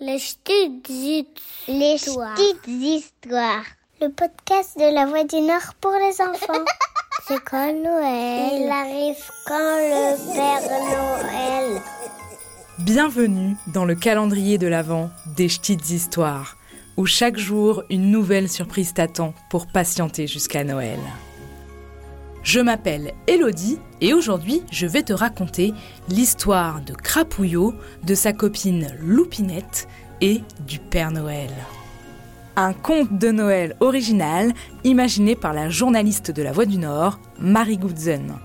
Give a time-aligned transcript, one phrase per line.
[0.00, 2.34] Les petites Les histoires.
[2.36, 3.64] petites histoires.
[4.00, 6.64] Le podcast de la Voix du Nord pour les enfants.
[7.26, 9.16] C'est quand Noël Il arrive
[9.46, 11.82] quand le Père Noël
[12.78, 16.56] Bienvenue dans le calendrier de l'Avent des petites histoires,
[16.96, 21.00] où chaque jour une nouvelle surprise t'attend pour patienter jusqu'à Noël.
[22.48, 25.74] Je m'appelle Elodie et aujourd'hui je vais te raconter
[26.08, 27.74] l'histoire de Crapouillot,
[28.04, 29.86] de sa copine Loupinette
[30.22, 31.50] et du Père Noël.
[32.56, 37.76] Un conte de Noël original imaginé par la journaliste de la Voix du Nord, Marie
[37.76, 38.38] Goodzen.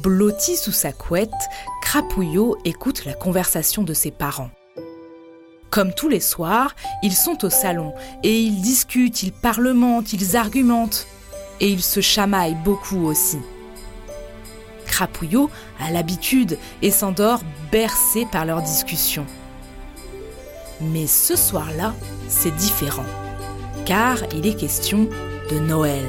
[0.00, 1.30] Blotti sous sa couette,
[1.82, 4.50] Crapouillot écoute la conversation de ses parents.
[5.70, 11.06] Comme tous les soirs, ils sont au salon et ils discutent, ils parlementent, ils argumentent.
[11.60, 13.38] Et ils se chamaillent beaucoup aussi.
[14.86, 15.50] Crapouillot
[15.80, 19.26] a l'habitude et s'endort bercé par leurs discussions.
[20.80, 21.94] Mais ce soir-là,
[22.28, 23.04] c'est différent.
[23.84, 25.08] Car il est question
[25.50, 26.06] de Noël.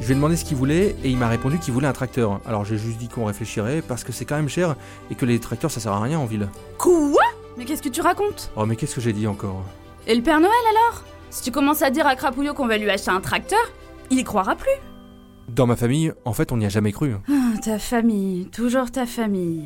[0.00, 2.40] Je lui ai demandé ce qu'il voulait et il m'a répondu qu'il voulait un tracteur.
[2.44, 4.76] Alors j'ai juste dit qu'on réfléchirait parce que c'est quand même cher
[5.10, 6.48] et que les tracteurs ça sert à rien en ville.
[6.76, 7.23] Quoi?
[7.56, 9.62] Mais qu'est-ce que tu racontes Oh mais qu'est-ce que j'ai dit encore
[10.06, 12.90] Et le Père Noël alors Si tu commences à dire à Crapouillot qu'on va lui
[12.90, 13.60] acheter un tracteur,
[14.10, 14.70] il y croira plus.
[15.48, 17.14] Dans ma famille, en fait on n'y a jamais cru.
[17.28, 19.64] Ah, ta famille, toujours ta famille.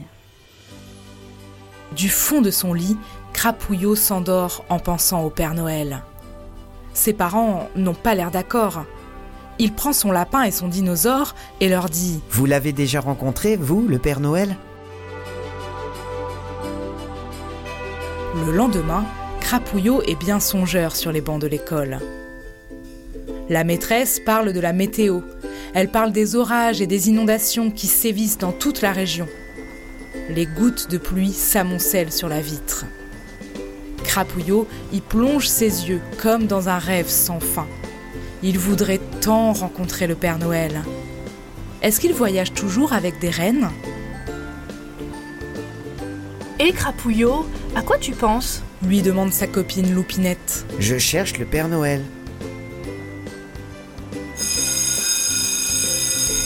[1.96, 2.96] Du fond de son lit,
[3.32, 6.02] Crapouillot s'endort en pensant au Père Noël.
[6.92, 8.84] Ses parents n'ont pas l'air d'accord.
[9.60, 13.86] Il prend son lapin et son dinosaure et leur dit Vous l'avez déjà rencontré, vous,
[13.88, 14.56] le Père Noël?
[18.46, 19.04] Le lendemain,
[19.40, 21.98] Crapouillot est bien songeur sur les bancs de l'école.
[23.48, 25.20] La maîtresse parle de la météo.
[25.74, 29.26] Elle parle des orages et des inondations qui sévissent dans toute la région.
[30.30, 32.84] Les gouttes de pluie s'amoncellent sur la vitre.
[34.04, 37.66] Crapouillot y plonge ses yeux comme dans un rêve sans fin.
[38.42, 40.82] Il voudrait tant rencontrer le Père Noël.
[41.82, 43.70] Est-ce qu'il voyage toujours avec des rennes
[46.60, 47.46] Et Crapouillot,
[47.76, 48.62] à quoi tu penses?
[48.84, 50.66] Lui demande sa copine Loupinette.
[50.80, 52.02] Je cherche le Père Noël.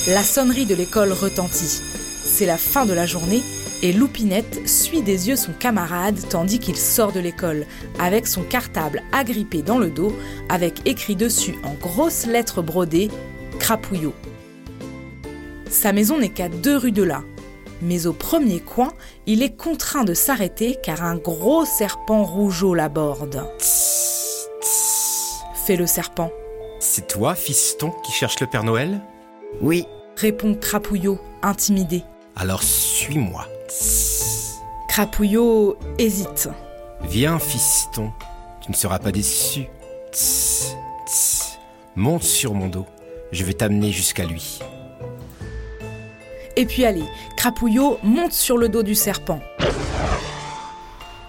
[0.08, 1.80] La sonnerie de l'école retentit.
[2.24, 3.40] C'est la fin de la journée
[3.82, 7.64] et Loupinette suit des yeux son camarade tandis qu'il sort de l'école,
[7.98, 10.14] avec son cartable agrippé dans le dos,
[10.50, 13.10] avec écrit dessus en grosses lettres brodées
[13.58, 14.14] Crapouillot.
[15.70, 17.22] Sa maison n'est qu'à deux rues de là.
[17.82, 18.92] Mais au premier coin,
[19.26, 23.44] il est contraint de s'arrêter car un gros serpent rougeau l'aborde.
[25.66, 26.30] Fait le serpent.
[26.80, 29.00] C'est toi, fiston, qui cherche le Père Noël?
[29.60, 29.84] Oui,
[30.16, 32.04] Répond Crapouillot, intimidé.
[32.36, 33.46] Alors suis-moi.
[34.88, 36.48] Crapouillot hésite.
[37.02, 38.12] Viens, fiston,
[38.60, 39.66] tu ne seras pas déçu.
[40.12, 40.76] Tss,
[41.06, 41.58] tss.
[41.96, 42.86] Monte sur mon dos,
[43.32, 44.60] je vais t'amener jusqu'à lui.
[46.62, 47.02] Et puis allez,
[47.36, 49.40] Crapouillot monte sur le dos du serpent.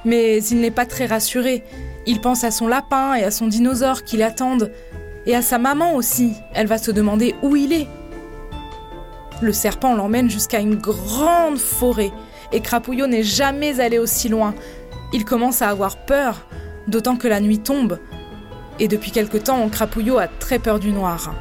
[0.06, 1.64] Mais il n'est pas très rassuré.
[2.06, 4.72] Il pense à son lapin et à son dinosaure qui l'attendent.
[5.26, 6.34] Et à sa maman aussi.
[6.54, 7.88] Elle va se demander où il est.
[9.42, 12.12] Le serpent l'emmène jusqu'à une grande forêt.
[12.52, 14.54] Et Crapouillot n'est jamais allé aussi loin.
[15.14, 16.46] Il commence à avoir peur,
[16.88, 17.98] d'autant que la nuit tombe.
[18.78, 21.34] Et depuis quelque temps, Crapouillot a très peur du noir.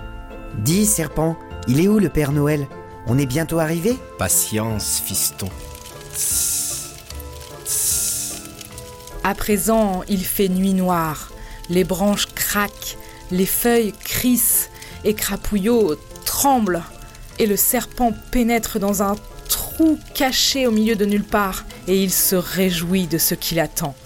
[0.56, 1.36] dis, serpent,
[1.68, 2.66] il est où le Père Noël?
[3.06, 5.48] On est bientôt arrivé Patience, fiston.
[6.14, 6.94] Tss,
[7.64, 8.42] tss.
[9.24, 11.32] À présent, il fait nuit noire.
[11.68, 12.96] Les branches craquent,
[13.30, 14.70] les feuilles crissent,
[15.04, 16.82] et Crapouillot tremble.
[17.38, 19.16] Et le serpent pénètre dans un
[19.48, 23.96] trou caché au milieu de nulle part, et il se réjouit de ce qui l'attend.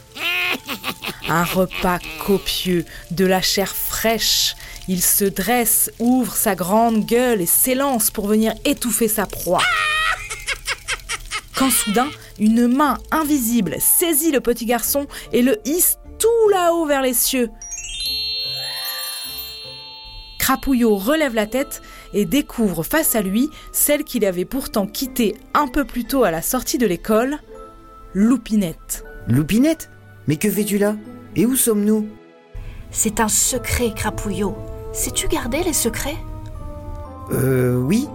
[1.28, 4.54] Un repas copieux, de la chair fraîche.
[4.88, 9.62] Il se dresse, ouvre sa grande gueule et s'élance pour venir étouffer sa proie.
[11.56, 12.08] Quand soudain,
[12.38, 17.50] une main invisible saisit le petit garçon et le hisse tout là-haut vers les cieux.
[20.38, 25.66] Crapouillot relève la tête et découvre face à lui celle qu'il avait pourtant quittée un
[25.66, 27.38] peu plus tôt à la sortie de l'école,
[28.14, 29.04] Loupinette.
[29.26, 29.90] Loupinette?
[30.28, 30.94] Mais que fais-tu là?
[31.34, 32.08] Et où sommes-nous?
[32.92, 34.56] C'est un secret, Crapouillot.
[34.96, 36.16] Sais-tu garder les secrets?
[37.30, 38.08] Euh, oui.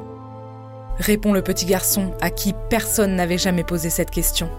[0.98, 4.50] Répond le petit garçon à qui personne n'avait jamais posé cette question.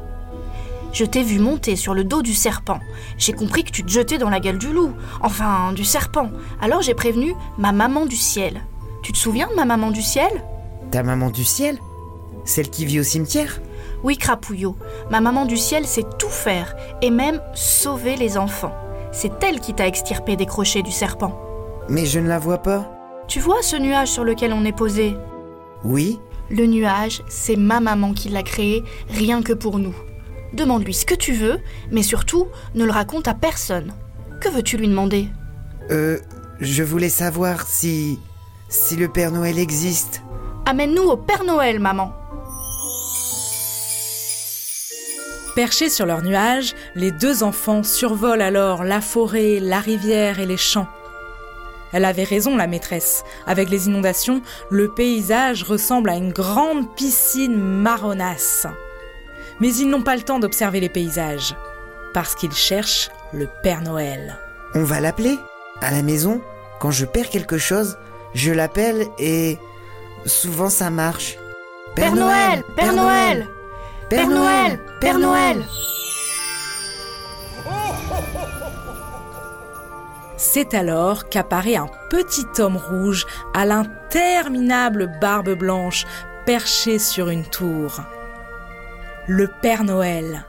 [0.93, 2.79] Je t'ai vu monter sur le dos du serpent.
[3.19, 4.93] J'ai compris que tu te jetais dans la gueule du loup.
[5.21, 6.31] Enfin, du serpent.
[6.61, 8.63] Alors j'ai prévenu ma maman du ciel.
[9.03, 10.31] Tu te souviens de ma maman du ciel?
[10.93, 11.77] Ta maman du ciel?
[12.45, 13.61] Celle qui vit au cimetière?
[14.05, 14.77] Oui, Crapouillot,
[15.11, 18.75] ma maman du ciel sait tout faire et même sauver les enfants.
[19.11, 21.37] C'est elle qui t'a extirpé des crochets du serpent.
[21.89, 22.91] Mais je ne la vois pas.
[23.29, 25.17] Tu vois ce nuage sur lequel on est posé?
[25.85, 26.21] Oui
[26.51, 29.95] Le nuage, c'est ma maman qui l'a créé, rien que pour nous.
[30.53, 31.59] Demande-lui ce que tu veux,
[31.91, 33.93] mais surtout, ne le raconte à personne.
[34.41, 35.29] Que veux-tu lui demander?
[35.91, 36.19] Euh,
[36.61, 38.19] je voulais savoir si...
[38.69, 40.23] si le Père Noël existe.
[40.67, 42.13] Amène-nous au Père Noël, maman.
[45.55, 50.57] Perchés sur leur nuage, les deux enfants survolent alors la forêt, la rivière et les
[50.57, 50.89] champs.
[51.93, 53.25] Elle avait raison, la maîtresse.
[53.47, 58.67] Avec les inondations, le paysage ressemble à une grande piscine marronasse.
[59.61, 61.55] Mais ils n'ont pas le temps d'observer les paysages,
[62.15, 64.39] parce qu'ils cherchent le Père Noël.
[64.75, 65.39] On va l'appeler
[65.81, 66.41] À la maison,
[66.81, 67.99] quand je perds quelque chose,
[68.35, 69.59] je l'appelle et...
[70.25, 71.37] Souvent ça marche.
[71.97, 73.49] Père Noël Père Noël
[74.09, 75.63] Père Noël Père Noël
[80.45, 86.05] C'est alors qu'apparaît un petit homme rouge à l'interminable barbe blanche
[86.45, 88.01] perché sur une tour.
[89.29, 90.45] Le Père Noël.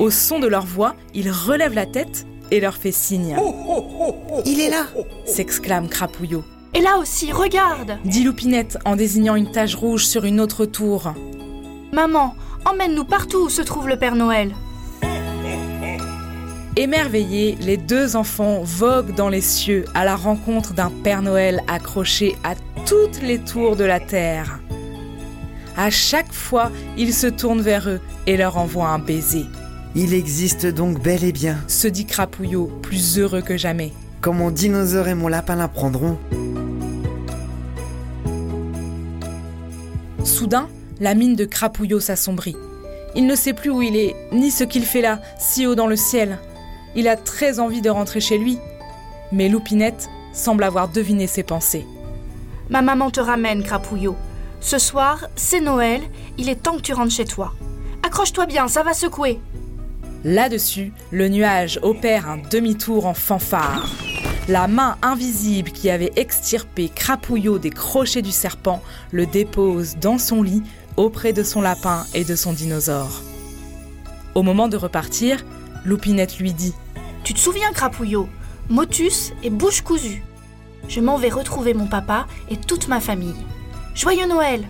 [0.00, 3.36] Au son de leur voix, il relève la tête et leur fait signe.
[4.44, 4.86] Il est là
[5.26, 6.42] s'exclame Crapouillot.
[6.74, 11.14] Et là aussi, regarde Dit Loupinette en désignant une tache rouge sur une autre tour.
[11.92, 12.34] Maman,
[12.64, 14.52] emmène-nous partout où se trouve le Père Noël.
[16.76, 22.34] Émerveillés, les deux enfants voguent dans les cieux à la rencontre d'un Père Noël accroché
[22.42, 22.54] à
[22.84, 24.58] toutes les tours de la terre.
[25.76, 29.44] À chaque fois, il se tourne vers eux et leur envoie un baiser.
[29.94, 31.58] Il existe donc bel et bien.
[31.68, 33.92] Se dit Crapouillot, plus heureux que jamais.
[34.20, 36.18] Quand mon dinosaure et mon lapin l'apprendront.
[40.24, 40.68] Soudain,
[40.98, 42.56] la mine de Crapouillot s'assombrit.
[43.14, 45.86] Il ne sait plus où il est, ni ce qu'il fait là, si haut dans
[45.86, 46.38] le ciel.
[46.96, 48.58] Il a très envie de rentrer chez lui.
[49.32, 51.86] Mais Loupinette semble avoir deviné ses pensées.
[52.70, 54.16] Ma maman te ramène, Crapouillot.
[54.60, 56.00] Ce soir, c'est Noël,
[56.38, 57.52] il est temps que tu rentres chez toi.
[58.02, 59.38] Accroche-toi bien, ça va secouer.
[60.24, 63.86] Là-dessus, le nuage opère un demi-tour en fanfare.
[64.48, 70.42] La main invisible qui avait extirpé Crapouillot des crochets du serpent le dépose dans son
[70.42, 70.62] lit
[70.96, 73.22] auprès de son lapin et de son dinosaure.
[74.34, 75.44] Au moment de repartir,
[75.84, 76.74] Loupinette lui dit
[77.24, 78.28] Tu te souviens, Crapouillot
[78.68, 80.22] Motus et bouche cousue.
[80.88, 83.34] Je m'en vais retrouver mon papa et toute ma famille.
[83.94, 84.66] Joyeux Noël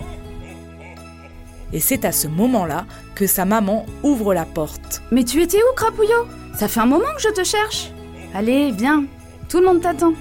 [1.73, 2.87] Et c'est à ce moment-là
[3.17, 5.03] que sa maman ouvre la porte.
[5.11, 7.91] Mais tu étais où, Crapouillot Ça fait un moment que je te cherche.
[8.35, 9.05] Allez, viens,
[9.49, 10.13] tout le monde t'attend.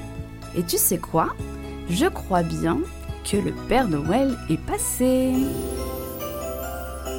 [0.57, 1.35] Et tu sais quoi?
[1.87, 2.79] Je crois bien
[3.29, 5.33] que le Père Noël est passé.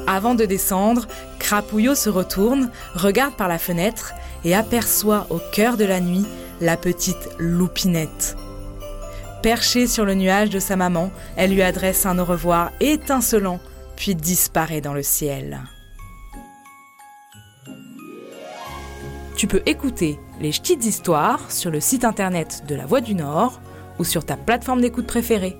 [0.07, 1.07] Avant de descendre,
[1.39, 4.13] Crapouillot se retourne, regarde par la fenêtre
[4.45, 6.25] et aperçoit au cœur de la nuit
[6.61, 8.37] la petite Loupinette.
[9.41, 13.59] Perchée sur le nuage de sa maman, elle lui adresse un au revoir étincelant,
[13.97, 15.61] puis disparaît dans le ciel.
[19.35, 23.59] Tu peux écouter les petites histoires sur le site internet de La Voix du Nord
[23.99, 25.57] ou sur ta plateforme d'écoute préférée.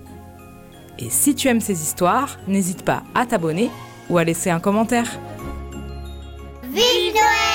[0.97, 3.69] Et si tu aimes ces histoires, n'hésite pas à t'abonner
[4.09, 5.19] ou à laisser un commentaire.
[6.73, 7.54] Noël